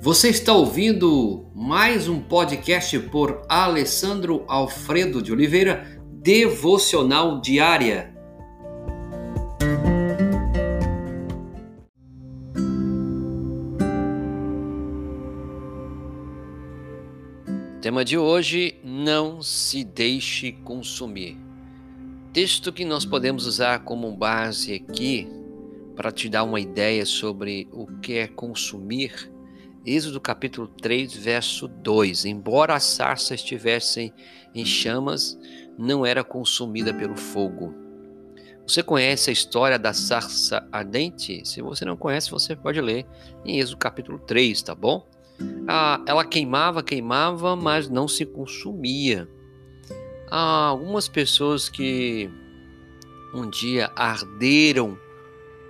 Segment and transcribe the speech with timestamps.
[0.00, 8.14] Você está ouvindo mais um podcast por Alessandro Alfredo de Oliveira, Devocional Diária.
[17.80, 21.36] Tema de hoje: não se deixe consumir.
[22.32, 25.28] Texto que nós podemos usar como base aqui
[25.96, 29.36] para te dar uma ideia sobre o que é consumir
[29.90, 32.26] Êxodo capítulo 3, verso 2.
[32.26, 34.12] Embora a sarça estivesse
[34.54, 35.38] em chamas,
[35.78, 37.74] não era consumida pelo fogo.
[38.66, 41.40] Você conhece a história da sarça ardente?
[41.48, 43.06] Se você não conhece, você pode ler
[43.46, 45.08] em Êxodo capítulo 3, tá bom?
[45.66, 49.26] Ah, ela queimava, queimava, mas não se consumia.
[50.30, 52.28] Há algumas pessoas que
[53.32, 54.98] um dia arderam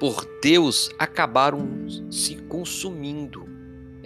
[0.00, 3.57] por Deus acabaram se consumindo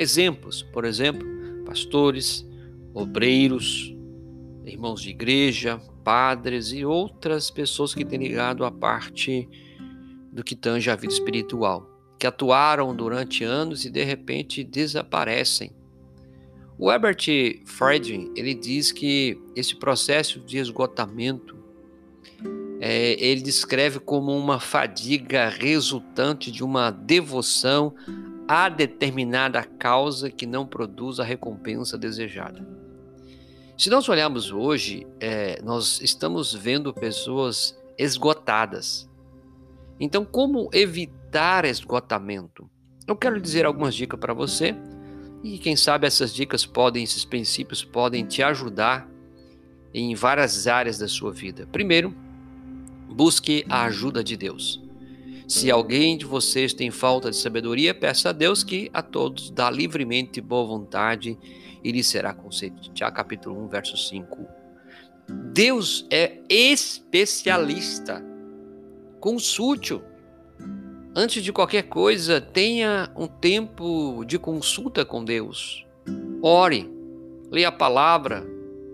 [0.03, 1.25] Exemplos, por exemplo,
[1.65, 2.45] pastores,
[2.93, 3.95] obreiros,
[4.65, 9.49] irmãos de igreja, padres e outras pessoas que têm ligado à parte
[10.33, 15.71] do que tange a vida espiritual, que atuaram durante anos e de repente desaparecem.
[16.77, 17.25] O Herbert
[17.65, 21.57] Friedman ele diz que esse processo de esgotamento
[22.81, 27.95] é, ele descreve como uma fadiga resultante de uma devoção
[28.55, 32.63] a determinada causa que não produz a recompensa desejada.
[33.79, 39.09] Se nós olharmos hoje, é, nós estamos vendo pessoas esgotadas.
[39.99, 42.69] Então, como evitar esgotamento?
[43.09, 44.75] Eu quero dizer algumas dicas para você
[45.43, 49.09] e quem sabe essas dicas podem, esses princípios podem te ajudar
[49.95, 51.67] em várias áreas da sua vida.
[51.73, 52.15] Primeiro,
[53.09, 54.79] busque a ajuda de Deus.
[55.53, 59.71] Se alguém de vocês tem falta de sabedoria, peça a Deus que a todos dá
[59.71, 61.39] livremente boa vontade
[61.85, 62.89] e lhe será concedido.
[62.95, 64.49] Tiago capítulo 1, verso 5.
[65.53, 68.25] Deus é especialista.
[69.21, 70.03] Consulte-o.
[71.15, 75.85] Antes de qualquer coisa, tenha um tempo de consulta com Deus.
[76.41, 76.91] Ore,
[77.51, 78.43] leia a palavra,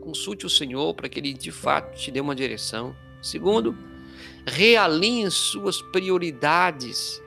[0.01, 2.97] consulte o Senhor para que Ele de fato te dê uma direção.
[3.23, 3.79] Segundo,
[4.47, 7.23] realinhe suas prioridades.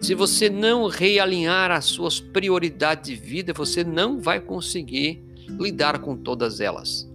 [0.00, 5.22] Se você não realinhar as suas prioridades de vida, você não vai conseguir
[5.58, 7.08] lidar com todas elas.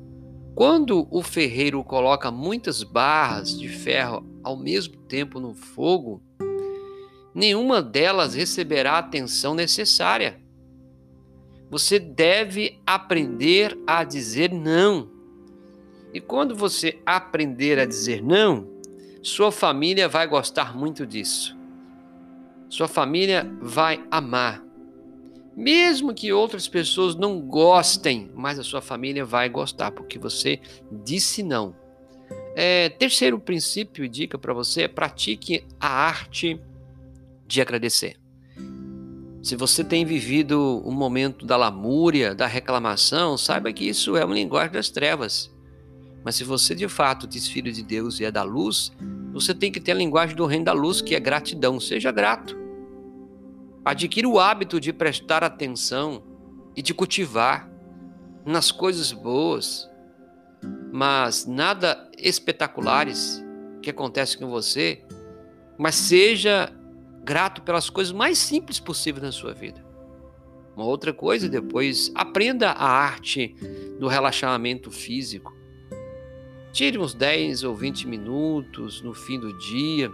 [0.56, 6.22] Quando o ferreiro coloca muitas barras de ferro ao mesmo tempo no fogo,
[7.34, 10.40] nenhuma delas receberá a atenção necessária.
[11.72, 15.10] Você deve aprender a dizer não.
[16.14, 18.68] E quando você aprender a dizer não,
[19.22, 21.58] sua família vai gostar muito disso.
[22.70, 24.64] Sua família vai amar.
[25.56, 30.60] Mesmo que outras pessoas não gostem, mas a sua família vai gostar, porque você
[30.92, 31.76] disse não.
[32.56, 36.60] É, terceiro princípio e dica para você é pratique a arte
[37.48, 38.18] de agradecer.
[39.42, 44.36] Se você tem vivido um momento da lamúria, da reclamação, saiba que isso é uma
[44.36, 45.54] linguagem das trevas.
[46.24, 48.92] Mas se você de fato diz filho de Deus e é da luz,
[49.32, 51.80] você tem que ter a linguagem do reino da luz, que é gratidão.
[51.80, 52.58] Seja grato.
[53.84, 56.24] Adquira o hábito de prestar atenção
[56.76, 57.70] e de cultivar
[58.46, 59.90] nas coisas boas,
[60.92, 63.44] mas nada espetaculares
[63.82, 65.04] que acontecem com você,
[65.78, 66.72] mas seja
[67.24, 69.84] grato pelas coisas mais simples possíveis na sua vida.
[70.76, 73.56] Uma outra coisa, depois aprenda a arte
[74.00, 75.54] do relaxamento físico.
[76.74, 80.12] Tire uns 10 ou 20 minutos no fim do dia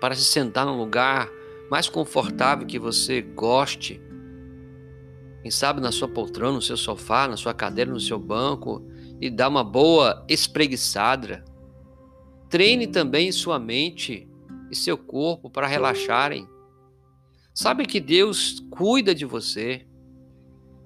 [0.00, 1.28] para se sentar num lugar
[1.68, 4.00] mais confortável que você goste.
[5.42, 8.86] Quem sabe na sua poltrona, no seu sofá, na sua cadeira, no seu banco
[9.20, 11.44] e dar uma boa espreguiçada.
[12.48, 14.28] Treine também sua mente
[14.70, 16.48] e seu corpo para relaxarem.
[17.52, 19.84] Sabe que Deus cuida de você.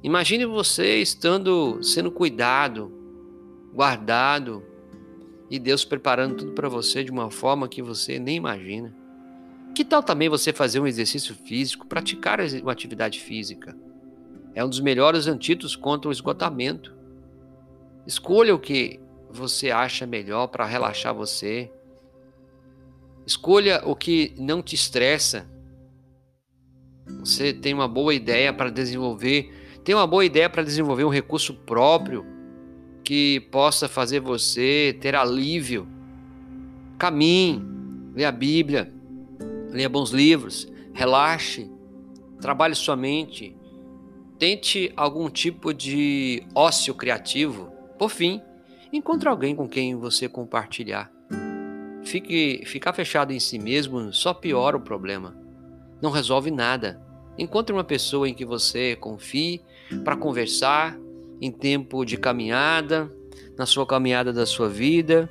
[0.02, 2.90] Imagine você estando sendo cuidado,
[3.74, 4.69] guardado,
[5.50, 8.94] e Deus preparando tudo para você de uma forma que você nem imagina.
[9.74, 13.76] Que tal também você fazer um exercício físico, praticar uma atividade física?
[14.54, 16.94] É um dos melhores antídotos contra o esgotamento.
[18.06, 21.70] Escolha o que você acha melhor para relaxar você.
[23.26, 25.48] Escolha o que não te estressa.
[27.20, 29.52] Você tem uma boa ideia para desenvolver,
[29.84, 32.24] tem uma boa ideia para desenvolver um recurso próprio
[33.10, 35.84] que possa fazer você ter alívio.
[36.96, 37.60] Caminhe,
[38.14, 38.94] leia a Bíblia,
[39.68, 41.68] leia bons livros, relaxe,
[42.40, 43.56] trabalhe sua mente,
[44.38, 47.72] tente algum tipo de ócio criativo.
[47.98, 48.40] Por fim,
[48.92, 51.10] encontre alguém com quem você compartilhar.
[52.04, 55.36] Fique, ficar fechado em si mesmo só piora o problema.
[56.00, 57.02] Não resolve nada.
[57.36, 59.60] Encontre uma pessoa em que você confie
[60.04, 60.96] para conversar
[61.40, 63.10] em tempo de caminhada,
[63.56, 65.28] na sua caminhada da sua vida.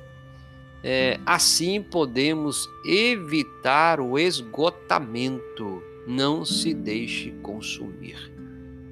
[0.82, 5.82] É, assim podemos evitar o esgotamento.
[6.06, 8.32] Não se deixe consumir.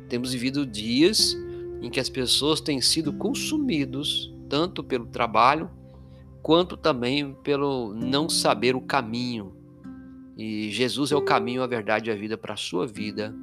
[0.08, 1.36] Temos vivido dias
[1.80, 5.70] em que as pessoas têm sido consumidos tanto pelo trabalho
[6.42, 9.54] quanto também pelo não saber o caminho.
[10.36, 13.34] E Jesus é o caminho, a verdade e a vida para a sua vida.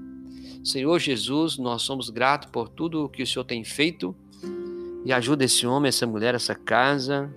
[0.66, 4.16] Senhor Jesus, nós somos gratos por tudo o que o Senhor tem feito
[5.06, 7.32] e ajuda esse homem, essa mulher, essa casa,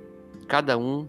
[0.49, 1.07] cada um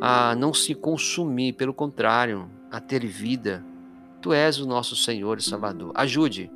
[0.00, 3.64] a não se consumir, pelo contrário, a ter vida.
[4.20, 5.90] Tu és o nosso Senhor e Salvador.
[5.96, 6.48] Ajude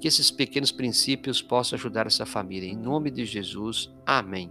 [0.00, 2.66] que esses pequenos princípios possam ajudar essa família.
[2.66, 3.92] Em nome de Jesus.
[4.06, 4.50] Amém.